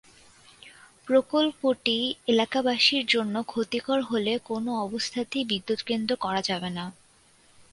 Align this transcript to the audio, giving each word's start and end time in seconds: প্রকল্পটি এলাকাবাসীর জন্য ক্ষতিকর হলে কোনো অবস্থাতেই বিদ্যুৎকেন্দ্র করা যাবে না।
প্রকল্পটি 1.07 1.97
এলাকাবাসীর 2.27 3.03
জন্য 3.05 3.35
ক্ষতিকর 3.43 3.99
হলে 4.01 4.33
কোনো 4.45 4.71
অবস্থাতেই 4.85 5.43
বিদ্যুৎকেন্দ্র 5.45 6.11
করা 6.15 6.41
যাবে 6.41 6.69
না। 6.69 6.85